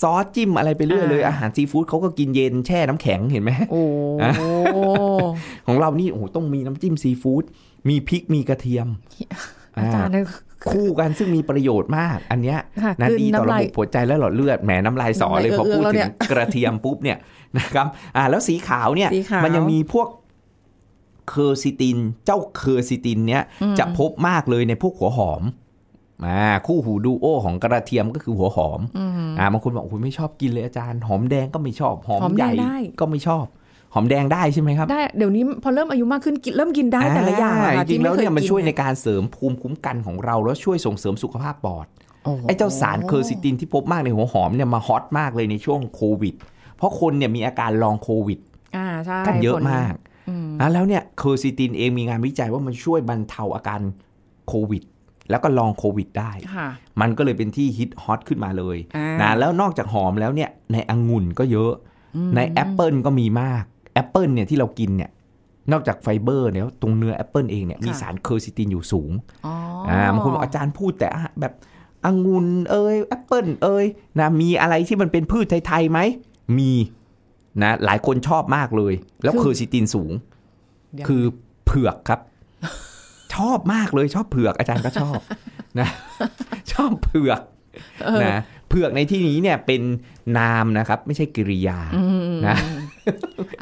[0.00, 3.82] ซอสจิ้มอะไรไปเรื่อยเลยอ่าอาหารซีฟู้ดเขาก็กินเย็นแช่น้ำแข็งเห็นไหมโอ้
[4.22, 4.32] อะ
[5.66, 7.44] ของเรานี่โอ้โหต้องมีน้ำจิ้มซีฟู้ด
[7.88, 8.88] มีพริกมีกระเทียม
[9.76, 10.24] อาจารย์อ่า
[10.70, 17.18] คู่กันซึ่งมีประโยชน์มาก อันเนี้ยค่ะนะกลืนดีต่อน้ำระลายบบหัวใจและหลอดเลือดแหมน้ำลายสอเลยน้ำลายพอพูดเอื้อๆแล้วถึเนี่งยกระเทียมปุ๊บเนี่ย
[17.58, 17.86] นะครับ
[18.16, 20.08] อ่าแล้วสีขาวเนี่ยสีขาวมันยังมีพวก
[21.28, 23.42] เคอร์ซิติน เจ้าเคอร์ซิตินเนี่ย
[23.78, 25.42] จะพบมากเลยในพวกหัวหอม
[26.26, 28.80] อ่าคู่หูดูโอของกระเทียมก็คือหัวหอม
[29.38, 33.44] อ่าบางคนบอกโอ้ยไม่ชอบกินเลยอาจารย์ หอมแดงก็ไม่ชอบ หอมหอมใหแดญ่งได้ก็ไม่ชอบ
[33.94, 41.86] หอมแดงได้ใช่ไหมครับ ได้ เดี๋ยวนี้พอเริ่มอายุมากขึ้นกินเริ่มกินได้แต่ละอย่างอะค่ะจริงๆแล้วเนี่ยมันที่ไคช่วยในกิการเสริมภูมิคุ้มกันของเราแล้วช่วยส่งเสริมสุขภาพปอด
[42.24, 46.34] โโหไอ้เจ้าสารเคอร์ซิตินที่พบมากในหัวหอมเนี่ยมาฮอตมากเลยในช่วงโควิด
[46.76, 48.38] เพราะคนเนี่ยมีอาการลองโควิด
[48.76, 50.03] อ่าใช่กันเยอะผลมากนะ
[50.72, 53.80] แล้วเนี่ยเคอร์ซิตินเองมีงานวิจัยว่ามันช่วยบรรเทาอาการ
[54.48, 54.82] โควิด
[55.30, 56.68] แล้วก็ long COVID ได้ค่ะ
[57.00, 61.72] มันก็เลยเป็นที่ฮิต hot ขึ้นมาเลยอ่านะแล้วนอกจากหอมแล้วเนี่ยในองุ่นก็เยอะ
[62.36, 65.10] ในแอปเปิลก็มีมากแอปเปิลเนี่ยที่เรากินเนี่ย
[65.72, 69.10] นอกจากไฟเบอร์เนี่ยตรงเนื้อแอปเปิลเองเนี่ยมีสาร quercetin อยู่สูง
[69.46, 69.54] อ๋อ
[69.88, 71.52] อ่าบางคนบอกอาจารย์พูดแต่อะแบบ
[72.06, 73.86] องุ่นเอ้ยแอปเปิลเอ้ย
[74.18, 75.98] นะมีอะไรที่มันเป็นพืชไทยๆไหม
[76.58, 76.70] มี
[77.62, 80.12] นะหลายคนชอบมากเลย แล้ว quercetin สูง
[80.94, 81.22] เดี๋ยวคือ
[81.66, 82.20] เผือกครับ
[83.34, 85.18] ชอบมากเลยชอบเผือกอาจารย์ก็ชอบ
[85.80, 85.88] นะ
[86.72, 87.40] ชอบเผือก
[88.24, 89.82] นะเผือกในที่นี้เนี่ยเป็น
[90.38, 91.78] นามนะครับ ไม่ใช่กริยา
[92.46, 92.56] นะ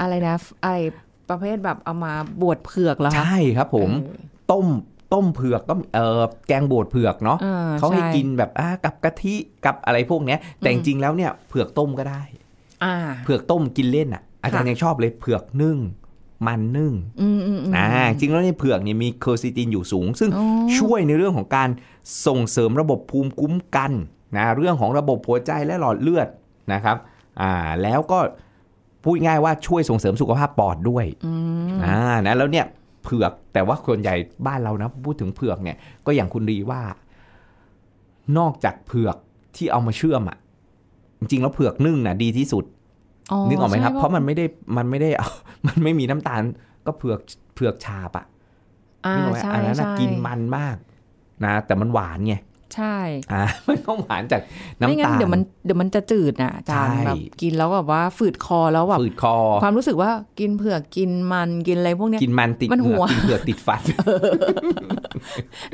[0.00, 0.76] อะไรนะอะไร
[1.30, 3.90] ประเภทแบบเอามาบวชเผือกเหรอคะใช่ครับ ผม
[4.52, 4.66] ต้ม
[5.12, 12.41] ต้มเผือกก็เออแกงบวชเผือกเนาะอ่าเขาให้ช่กินแบบอ่ากับกะทิกับอะไรพวกเนี้ย แต่จริงๆแล้วเนี่ยเผือกต้มก็ได้อ่า
[13.24, 15.78] เผือกต้มกินเล่นอะ อาจารย์ค่ะยังชอบเลยเผือกนึ่ง
[16.46, 17.86] มันนึ่งอืมอืมอืมอ่า
[18.18, 20.46] จริงแล้วในเผือกเนี่ยมี quercetin อยู่สูง ซึ่งอ๋อ
[20.78, 21.68] ช่วยในเรื่องของการ
[22.26, 23.92] ส่งเสริมระบบภูมิคุ้มกัน
[24.36, 26.28] นะเรื่องของระบบหัวใจและหลอดเลือด
[26.72, 26.96] นะครับ
[27.40, 28.18] อ่าแล้วก็
[29.04, 31.04] พูดง่ายว่าช่วยส่งเสริมสุขภาพปอดด้วย
[31.84, 32.66] อ่านะแล้วเนี่ย
[33.02, 34.14] เผือกแต่ว่าส่วนใหญ่
[34.46, 36.82] บ้านเรานะพูดถึงเผือกเนี่ยก็อย่างคุณรีว่า
[38.38, 39.16] นอกจากเผือก
[39.56, 40.38] ที่เอามาเชื่อมอะ
[41.22, 42.64] จริงๆแล้วเผือกนึ่งน่ะดีที่สุด
[43.48, 44.44] นึกออกไหมครับใช่เพราะมันไม่ได้
[44.76, 45.28] มันไม่ได้เอา
[45.66, 46.42] มันไม่มีน้ำตาล
[46.86, 47.20] ก็เผือก
[47.54, 48.26] เผือกชาบอะ
[49.06, 50.76] อ่านึกออกไหมใช่อันนั้นน่ะใช่กินมันมาก
[51.44, 52.34] นะ แต่มันหวานไง
[52.74, 52.96] ใช่
[53.32, 54.40] อ่ามันต้องหวานจาก
[54.88, 63.82] ไม่น้ำงั้นตาลเดี๋ยวมันเดี๋ยวมันจะจืดน่ะอาจารย์ใช่แบบกินแล้วแบบว่าฝืดคอแล้วแบบฝืดคอ ความรู้สึกว่ากินเผือกกินมันกินอะไรพวกเนี้ยกินมันติดมันเหงืหัอกวกินเผือกติดฟัน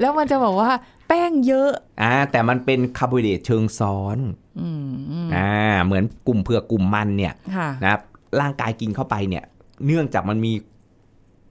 [0.00, 0.70] แล้วมันจะบอกว่า
[1.08, 1.70] แป้งเยอะ
[2.02, 4.18] อ่า แต่มันเป็นคาร์โบไฮเดรตเชิงซ้อน
[4.60, 5.52] อืมอืมอ่า
[5.84, 8.00] เหมือนกลุ่มเผือกกลุ่มมันเนี่ยค่ะนะครับ
[8.40, 9.44] ร่างกายกินเข้าไปเนี่ย
[9.86, 10.52] เนื่องจากมันมี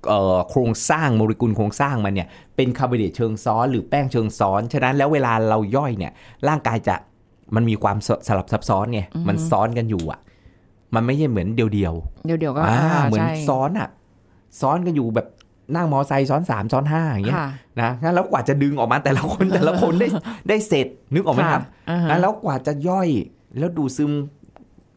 [0.07, 6.11] เอ่อโครงสร้างโมเลกุลโครงสร้างมันเนี่ยเป็นคาร์โบไฮเดรตเชิงซ้อนหรือแป้งเชิงซ้อนฉะนั้นแล้วเวลาเราย่อยเนี่ย
[6.47, 6.95] ร่างกายจะ
[7.55, 10.19] มันมีความสลับซับซ้อนไงมันซ้อนกันอยู่อะ
[10.95, 13.89] มันไม่ใช่เหมือนเดียวๆเดี๋ยวเดี๋ยวก็อ่าเหมือนใช่ซ้อนอะ
[14.61, 15.27] ซ้อนกันอยู่แบบ
[15.75, 17.49] นั่งมอไซค์ซ้อนสามซ้อนห้าอย่างเงี้ยค่ะ
[17.81, 20.07] นะงั้นแล้วกว่าจะดึงออกมาแต่ละคนแต่ละคนได้
[20.49, 23.09] ได้เสร็จนึกออกไหมครับอ่าฮะนะแล้วกว่าจะย่อย
[23.57, 24.11] แล้วดูดซึม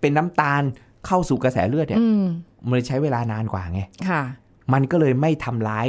[0.01, 0.63] เป็นน้ำตาล
[1.07, 2.25] เข้าสู่กระแสเลือดเนี่ยอืม
[2.67, 4.23] มันเลยใช้เวลานานกว่าไงค่ะ
[4.73, 5.87] มันก็เลยไม่ทำร้าย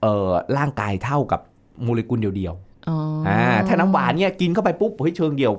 [0.00, 1.40] เอ่อร่างกายเท่ากับ
[1.82, 2.54] โมเลกุลเดียว
[2.88, 5.52] อ๋อๆออ่าถ้าน้ำหวานเนี่ยกินเข้าไปปุ๊บเฮ้ยเชิงเดียว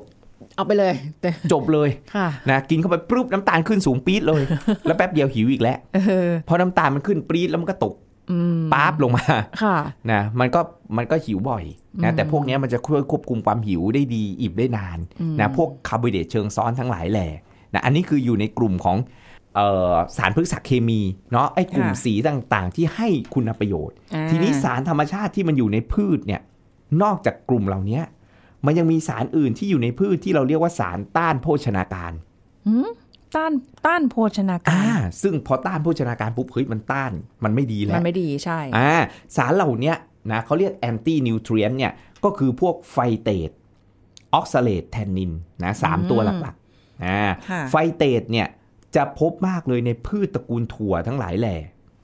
[0.56, 4.44] เอาไปเลยแต่จบเลยค่ะนะกินเข้าไปปุ๊บน้ำตาลขึ้นสูงปี๊ดเลย
[4.86, 7.94] แล้วแป๊บเดียวหิวอีกแล้วเออพอน้ำตาลมันขึ้นปี๊ดแล้วมันก็ตก
[8.32, 9.26] อืมป๊าบลงมา
[9.64, 9.78] ค่ะ
[10.12, 10.62] นะมันก็
[10.98, 11.64] มันก็หิวบ่อย
[12.04, 15.00] นะแต่พวกเนี้ยมันจะช่วยควบคุมความหิวได้ดีอิ่มได้นาน
[15.40, 17.28] นะพวกคาร์โบไฮเดรตเชิงซ้อนทั้งหลายแหล่
[17.74, 18.98] นะอันนี้คืออยู่ในกลุ่มของ
[19.56, 26.42] เอ่อสารพฤกษเคมีเนาะไอ้กลุ่มค่ะสีต่างๆ ที่ให้คุณประโยชน์อ่าทีนี้สารธรรมชาติที่มันอยู่ในพืชเนี่ย
[27.04, 28.02] นอกจากกลุ่มเหล่านี้
[28.66, 32.14] มันยังมีสารอื่นที่อยู่ในพืชที่เราเรียกว่าสารต้านโภชนาการ
[33.36, 33.52] ต้าน
[33.86, 34.88] ต้านโภชนาการอ่า
[35.22, 37.12] ซึ่งพอต้านโภชนาการปุ๊บเฮ้ยมันต้าน
[37.44, 38.94] มันไม่ดีแล้วมันไม่ดีใช่อ่า
[39.36, 39.98] สารเหล่าเนี้ย
[40.32, 43.50] นะเขาเรียก antinutrient เนี่ยก็คือพวก phytate
[44.34, 45.32] oxalate tannin
[45.64, 48.48] นะสามตัวหลักๆอ่าค่ะ phytate เนี่ย
[48.96, 51.58] จะพบมากเลยในพืชตระกูลถั่วทั้งหลายแหล่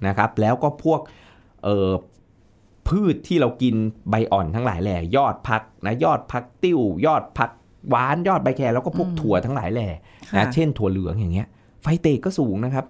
[0.08, 1.00] นะครับ แล้วก็พวก
[1.64, 1.90] เอ่อ
[2.88, 3.76] พืชที่เรากิน
[4.10, 7.50] ใบอ่อนทั้งหลายแหล่ยอดผักนะยอดผักติ้วยอดผัก
[7.90, 9.88] หวานยอดใบแครแล้วก็พวกถั่วทั้งหลายแหล่
[10.30, 11.48] ค่ะนะเช่นถั่วเหลืองอย่างเงี้ย
[11.82, 12.86] phytate ก็สูงนะครับ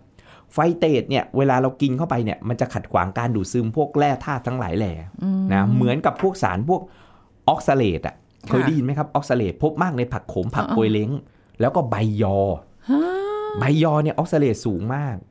[0.54, 4.93] phytate เนี่ยเวลาเรากินเข้าไปเนี่ยมันจะขัดขวางการดูดซึมพวกแร่ธาตุทั้งหลายแหล่
[5.54, 6.82] นะเหมือนกับพวกสารพวก
[7.48, 8.15] oxalate อะ
[8.47, 11.10] เคยได้ยินไหมครับ oxalate พบมากในผักโขมผักอ๋อปวยเล้ง
[11.60, 12.38] แล้วก็ใบยอ
[13.60, 15.31] ใบยอเนี่ย oxalate สูงมากอ๋ออ่าที่เ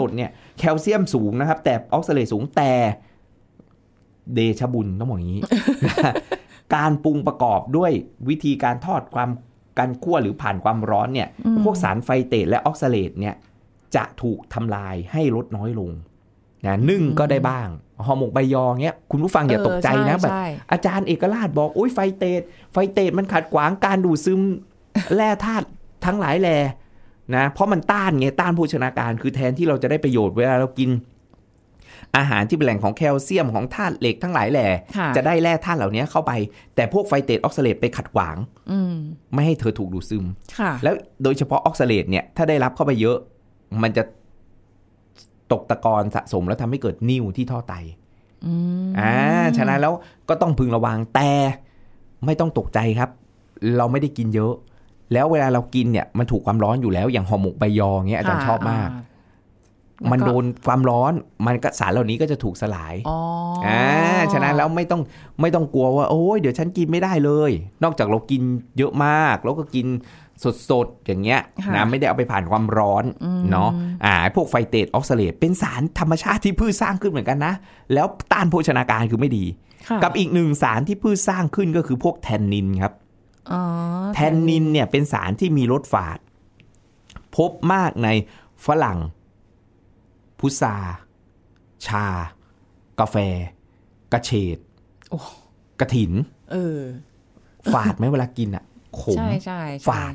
[0.00, 2.72] สดๆเนี่ยแคลเซียมสูงนะครับ แต่ oxalate สูงแต่
[4.34, 5.42] เดชะบุญต้องบอกอย่างนี้
[6.74, 7.92] การปรุงประกอบด้วย
[8.28, 9.30] วิธีการทอดความ
[9.78, 11.28] การคั่วหรือผ่านความร้อนเนี่ย
[11.64, 13.34] พวกสาร phytate และ oxalate เนี่ย
[13.96, 15.90] จะถูกทำลายให้ลดน้อยลง
[16.66, 17.68] นะนึ่งก็ได้บ้าง
[18.06, 22.40] ห่อหมกใบยอเงี้ยคุณผู้ฟังอย่าตกใจนะเออแบบใช่อาจารย์เอกราชบอกโอ้ย phytate
[22.72, 24.40] phytate มันขัดขวางการดูดซึม
[25.14, 25.66] แร่ธาตุ
[26.04, 26.56] ทั้งหลายแหล่
[27.36, 30.90] นะเพราะมันต้านไงต้านโภชนาการคือแทนที่เราจะได้ประโยชน์เวลาเรากิน
[32.16, 36.32] อาหารที่เป็นแหล่งของแคลเซียมของธาตุเหล็กทั้งหลายแหล่ค่ะจะได้แร่ธาตุเหล่านี้เข้าไป
[36.74, 38.36] แต่พวก phytate oxalate ไปขัดขวาง
[38.70, 38.94] อืม
[39.34, 40.24] ไม่ให้เธอถูกดูดซึม
[40.58, 43.16] ค่ะแล้วโดยเฉพาะ oxalate เนี่ยถ้าได้รับเข้าไปเยอะ
[43.82, 44.02] มันจะ
[45.52, 47.74] ตกตะกอนสะสมแล้วทำให้เกิดนิ่วที่ท่อไต
[48.46, 48.54] อื
[48.84, 49.14] มอ่า
[49.56, 49.92] ฉะนั้นแล้ว
[50.28, 51.30] ก็ต้องพึงระวังแต่
[52.26, 53.10] ไม่ต้องตกใจครับ
[53.76, 54.54] เราไม่ได้กินเยอะ
[55.12, 58.90] แล้วเวลาเรากินเนี่ยมันถูกความร้อนอยู่แล้ว อย่างห่อหมกใบยอเงี้ยอาจารย์ชอบมาก
[60.00, 61.12] แล้วมันโดนความร้อน
[61.46, 63.18] มันก็สารเหล่านี้ก็จะถูกสลายอ๋อ
[63.64, 63.82] ออ่า
[64.32, 65.02] ฉะนั้นแล้วไม่ต้อง
[65.40, 67.50] ไม่ต้องกลัวว่า โอ้ยเดี๋ยวฉันกินไม่ได้เลย
[67.84, 68.42] นอกจากเรากิน
[68.78, 69.86] เยอะมาก แล้วก็กิน
[70.70, 73.04] สดๆ อย่างเงี้ยค่ะนะไม่ได้เอาไปผ่านความร้อน
[73.50, 73.70] เนาะ
[74.04, 77.54] อ่าพวกไฟเตตออกซาเลตเป็นสารธรรมชาติที่พืชสร้างขึ้นเหมือนกันนะ
[77.94, 79.44] แล้วต้านโภชนาการคือไม่ดี
[79.88, 83.01] ค่ะกับอีกหนึ่งสารที่พืชสร้างขึ้นก็คือพวกแทนนินครับอ๋อ
[84.14, 86.18] แทนนินเนี่ยเป็นสารที่มีรสฝาด
[87.36, 88.08] พบมากใน
[88.66, 88.98] ฝรั่ง
[90.38, 90.74] พุทรา
[91.86, 92.06] ชา
[93.00, 93.16] กาแฟ
[94.12, 94.58] กระเฉด
[95.80, 96.12] กระถิน
[96.52, 96.80] เออ
[97.72, 98.64] ฝาดไหมเวลากินอะ
[99.00, 100.14] ขมใช่ใช่ใช่ฝาด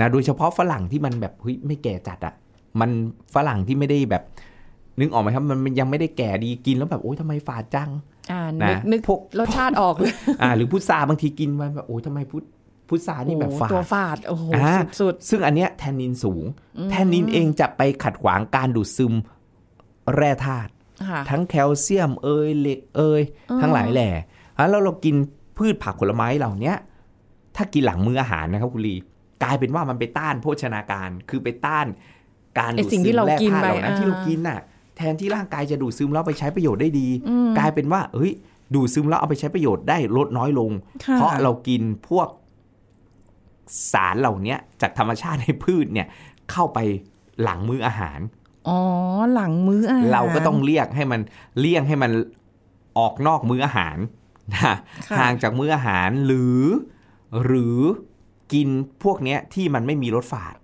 [0.00, 2.34] นะโดยเฉพาะฝรั่งที่มันแบบเฮ้ยไม่แก่จัดอะ
[2.80, 2.90] มัน
[3.34, 4.22] ฝรั่งที่ไม่ได้แบบ
[5.00, 8.19] นึกออกไหมครับ มันยังไม่ได้แก่ดีกินแล้วแบบโอ๊ยทำไมฝาดจังอ่า
[8.62, 10.12] นะนึกนึกพวกรสชาติออกเลย
[10.42, 12.42] อ่าหรือพุทราบางทีกินมันแบบโอ๊ยทำไมพุท
[12.88, 16.44] พุทรานี่แบบโอ้โหฝาดตัวฝาดโอ้โหอ่าสุดซึ่งอันเนี้ยแทนนินสูง
[16.90, 19.14] แทนนินเองจะไปขัดขวางการดูดซึม
[20.14, 23.20] แร่ธาตุๆค่ะทั้งแคลเซียมเอยเหล็กเอย
[23.60, 24.10] ทั้งหลายแหล่
[24.56, 25.16] อะแล้วเรากิน
[25.58, 26.76] พืชผักผลไม้เหล่าเนี้ย
[27.56, 28.94] ถ้ากินหลังมื้ออาหารนะครับคุณลี
[29.42, 31.86] กลายเป็นว่ามันไปต้านโภชนาการ คือไปต้าน
[32.58, 34.60] การไอ้ดูดสิ่งซึที่มเราแร่กินธาตุไปเหล่านั้นที่เราอ่ากินน่ะ
[35.00, 37.08] แทนที่ร่างกายจะดูดซึมแล้วไปใช้ประโยชน์ได้ดี
[37.58, 38.32] กลายเป็นว่าเฮ้ย
[38.74, 40.70] ดูดซึมแล้วเอาไปใช้ประโยชน์ได้ลดน้อยลง
[41.04, 42.28] ค่ะเพราะเรากินพวก
[43.92, 46.06] สารเหล่าเนี้ยจากธรรมชาติในพืชเนี่ย
[46.50, 46.78] เข้าไป
[47.42, 48.20] หลังมื้ออาหาร
[48.68, 48.80] อ๋อ
[49.34, 51.20] หลังมื้ออาหาร เราก็ต้องเรียกให้มัน
[51.58, 52.10] เลี่ยงให้มัน
[52.98, 53.96] ออกนอกมื้ออาหาร
[54.52, 54.74] นะค่ะ
[55.18, 56.62] ห่างจากมื้ออาหารหรือ
[57.44, 57.78] หรือ
[58.52, 58.68] กิน
[59.02, 60.54] พวกเนี้ยที่มันไม่มีรสฝาด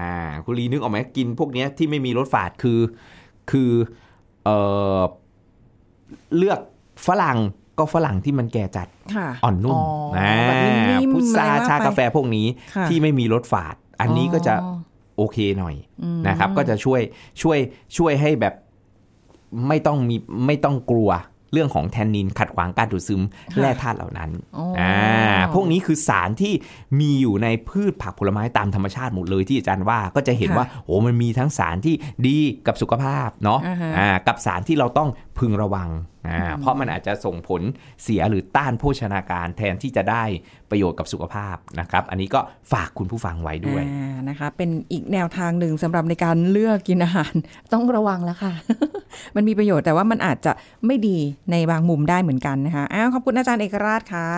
[0.00, 2.80] อ่าคุณลีนึกออกไหมกินพวกเนี้ยที่ไม่มีรสฝาดคือ
[3.50, 3.70] คือ
[4.44, 4.50] เอ
[4.98, 5.00] อ
[6.36, 6.60] เลือก
[7.06, 7.38] ฝรั่ง
[7.78, 9.78] ก็ฝรั่งที่มันแก่จัดค่ะอ่อนนุ่ม
[10.16, 14.76] อ๋อแบบนิ่มๆพุทราอะไรว่าชาไปกาแฟพวกนี้ค่ะที่ไม่มีรสฝาด อันนี้ก็จะอ๋อ
[15.16, 17.00] โอเคหน่อยอืมนะครับ ก็จะช่วย
[17.42, 17.58] ช่วย
[17.96, 18.54] ช่วยให้แบบ
[19.68, 21.10] ไม่ต้องมีไม่ต้องกลัว
[21.56, 26.52] เรื่องของแทนนินขัดขวางการดูดซึมค่ะแร่ธาตุเหล่านั้นอ๋ออ่่าพวกนี้คือสารที่
[27.00, 31.94] มีอยู่ในพืชผักผลไม้ตามธรรมชาติหมดเลยที่อาจารย์ว่าก็จะเห็นค่ะว่าโอ้มันมีทั้งสารที่
[32.26, 35.88] ดีกับสุขภาพเนาะอ่าฮะอ่ากับสารที่เราต้องพึงระวัง
[36.28, 37.62] อ่าเพราะมันอาจจะส่งผล
[38.02, 40.24] เสียหรือต้านโภชนาการแทนที่จะได้
[40.70, 42.40] ประโยชน์กับสุขภาพนะครับ อันนี้ก็
[42.72, 47.34] ฝากคุณผู้ฟังไว้ด้วยอ่านะคะ เป็นอีกแนวทางหนึ่งสำหรับในการเลือกกินอาหาร
[47.72, 48.52] ต้องระวังแล้วค่ะ
[49.36, 50.52] มันมีประโยชน์แต่ว่ามันอาจจะ
[50.86, 51.18] ไม่ดี
[51.50, 54.28] ในบางมุมได้เหมือนกันนะคะอ้าวขอบคุณอาจารย์เอกราชค่ะ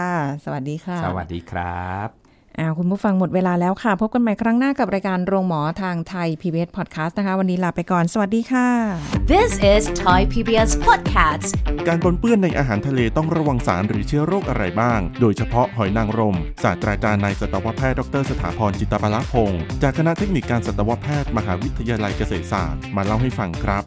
[0.45, 2.28] สวัสดีค่ะ สวัสดีครับ
[2.61, 8.69] อ้าวคุณผู้ฟังหมดเวลาแล้วค่ะ พบกันใหม่ครั้งหน้ากับรายการโรงหมอทางไทย PBS Podcast นะคะ วันนี้ลาไปก่อน สวัสดีค่ะ
[9.33, 11.49] This is Thai PBS Podcast
[11.89, 23.85] การปนเปื้อนในอาหารทะเลต้องระวังสารหรือเชื้อโรคอะไรบ้าง โดยเฉพาะหอยนางรม ศาสตราจารย์นายสัตวแพทย์ดรสถาพรจิตปาลพงศ์จากคณะเทคนิคการสัตวแพทย์มหาวิทยาลัยเกษตรศาสตร์ มาเล่าให้ฟังครับ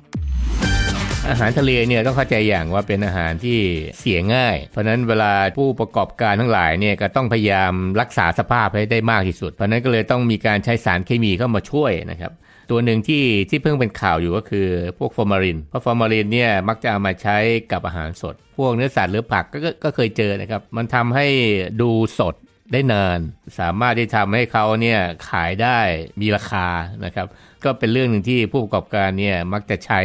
[1.29, 3.59] อาหารทะเลเนี่ยต้องเข้าใจอย่างว่าเป็นอาหารที่
[3.99, 12.31] เสียง่าย เพราะนั้นเวลาผู้ประกอบการทั้งหลายเนี่ยก็ต้องพยายามรักษาสภาพให้ได้มากที่สุด เพราะนั้นก็เลยต้องมีการใช้สารเคมีเข้ามาช่วยนะครับ
[12.71, 17.37] ตัวหนึ่งที่ที่เพิ่งเป็นข่าวอยู่ก็คือพวกฟอร์มาลิน เพราะฟอร์มาลินเนี่ยมักจะเอามาใช้
[17.71, 21.27] กับอาหารสด พวกเนื้อสัตว์หรือผักก็ก็ก็เคยเจอนะครับ มันทำให้
[21.81, 22.35] ดูสด
[22.73, 23.19] ได้นาน
[23.59, 25.79] สามารถที่ทำให้เขาเนี่ยขายได้
[26.21, 26.67] มีราคา
[27.05, 27.27] นะครับ
[27.63, 30.01] ก็เป็นเรื่องหนึ่งที่ผู้ประกอบการเนี่ยมักจะใช้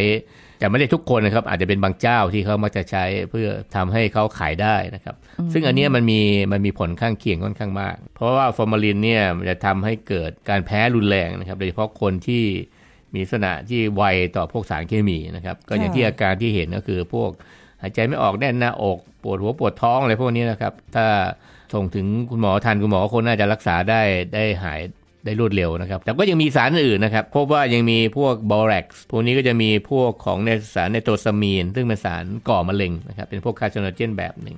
[0.58, 5.16] แต่ไม่ได้ทุกคนนะครับ อาจจะเป็นบางเจ้าที่เขามักจะใช้เพื่อทำให้เขาขายได้นะครับ
[5.52, 6.20] ซึ่งอันเนี้ยมันมี
[6.52, 12.44] มันมีผลข้างเคียงค่อนข้างมาก เพราะว่าฟอร์มาลินเนี่ยมันจะทำให้เกิดการแพ้รุนแรงนะครับ โดยเฉพาะคนที่
[13.14, 14.02] มีลักษณะที่ไว
[14.36, 17.30] ต่อพวกสารเคมีนะครับ ก็อย่างที่อาการที่เห็นก็คือพวก
[17.82, 21.06] หายใจไม่ออกแน่นหน้าอกปวดหัวปวดท้องอะไรพวกนี้นะครับ ถ้า
[21.74, 24.02] ส่งถึงคุณหมอทันคุณหมอก็คงน่าจะรักษาได้
[24.34, 24.80] ได้หาย
[25.26, 34.56] ได้รวดเร็วนะครับ แต่ก็ยังมีสารอื่นนะครับ พบว่ายังมีพวกบอแร็กซ์พวกนี้ก็จะมีพวกของในสารในโตซามีน ซึ่งเป็นสารก่อมะเร็งนะครับ เป็นพวกคาร์ซิโนเจนแบบหนึ่ง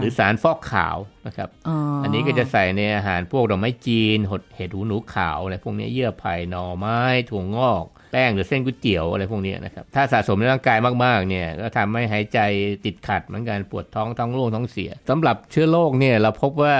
[0.00, 6.98] หรือสารฟอกขาวนะครับอ๋ออันนี้ก็จะใส่ในอาหารพวกดอกไม้จีนหดเห็ดหูหนูขาวอะไรพวกนี้เยื่อไผ่หน่อไม้
[7.30, 12.38] ถั่วงอก แป้งหรือเส้นก๋วยเตี๋ยวอะไรพวกนี้นะครับถ้าสะสมในร่างกายมากๆเนี่ยก็ทำให้หายใจ
[12.84, 16.76] ติดขัดเหมือนกันปวดท้องท้องร่วงท้องเสียสำหรับเชื้อโรคเนี่ยเราพบว่า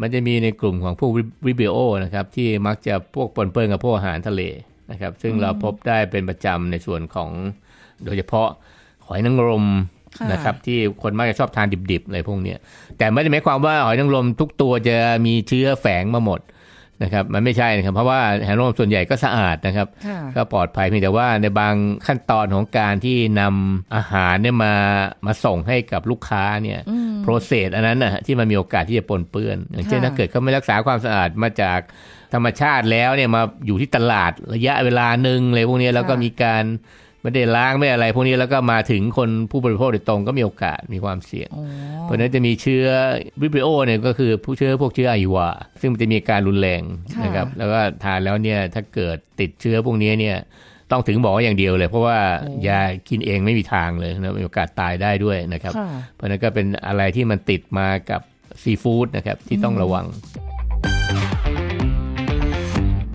[0.00, 1.10] มันจะมีในกลุ่มของพวก
[1.46, 4.42] วิบิโอนะครับที่มักจะพวกปนเปื้อนกับพวกอาหารทะเล
[4.90, 7.30] นะครับซึ่งเราพบได้เป็นประจำในส่วนของ
[8.04, 8.48] โดยเฉพาะ
[9.06, 9.97] หอยนางรมค่ะ
[10.32, 12.58] นะครับที่คนมักจะชอบทานดิบๆอะไรพวกเนี้ย
[12.98, 16.40] แต่ไม่ได้หมายความว่าหอยนางรมทุกตัวจะมีเชื้อแฝงมาหมด
[17.02, 21.74] นะครับมันไม่ใช่นะครับเพราะว่าหอยนางรมส่วนใหญ่ก็สะอาดนะครับค่ะก็ปลอดภัยเพียงแต่ว่าในบาง
[22.06, 24.74] ขั้นตอนของการที่นำอาหารเนี่ยมา
[25.26, 26.78] มาส่งให้กับลูกค้าเนี่ย
[27.22, 31.80] โปรเซสอันนั้นนะฮะที่มันมีโอกาสที่จะปนเปื้อน อย่างเช่นค่ะถ้าเกิดเขาไม่รักษาความสะอาดมาจาก
[32.34, 36.64] ธรรมชาติแล้วเนี่ยมาอยู่ที่ตลาดระยะเวลาหนึ่งเลยพวกนี้แล้วก็มีการ
[37.22, 41.64] ไม่ได้ล้างไม่อะไร พวกนี้แล้วก็มาถึงคนผู้บริโภคโดยตรงก็มีโอกาสมีความเสี่ยงอ๋อ
[42.02, 42.84] เพราะฉะนั้นจะมีเชื้อ
[43.42, 45.48] วิบริโอเนี่ยก็คือผู้เชื้อพวกเชื้อไอวา
[45.80, 46.82] ซึ่งมันจะมีการรุนแรง
[47.14, 50.36] ค่ะนะครับแล้วก็ทานแล้วเนี่ยถ้าเกิดติดเชื้อพวกนี้เนี่ย
[50.90, 52.18] ต้องถึงหมออย่างเดียวเลย เพราะว่า
[52.68, 58.20] ยากินเองไม่มีทางเลยนะมีโอกาสตายได้ด้วยนะครับค่ะเพราะฉะนั้นก็เป็นอะไรที่มันติดมากับ
[58.62, 60.06] ซีฟู้ดนะครับที่ต้องระวัง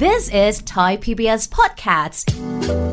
[0.04, 2.93] This is Thai PBS Podcast ติ